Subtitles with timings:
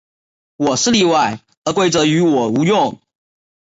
[0.55, 2.99] 我是例外，而规则于我无用。